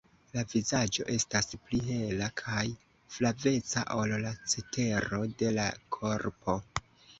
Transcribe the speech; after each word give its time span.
La 0.35 0.43
vizaĝo 0.51 1.03
estas 1.15 1.49
pli 1.65 1.81
hela 1.89 2.29
kaj 2.41 2.63
flaveca 3.17 3.85
ol 3.99 4.15
la 4.25 4.33
cetero 4.55 5.23
de 5.45 5.55
la 5.61 5.71
korpo. 6.01 6.61